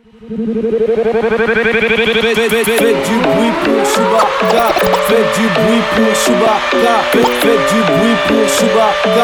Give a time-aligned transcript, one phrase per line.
[0.00, 0.08] Fais
[3.04, 4.66] du bruit pour Chewbacca
[5.06, 9.20] Fais du bruit pour Chewbacca Fais du bruit pour Chewbacca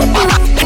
[0.00, 0.59] Fais du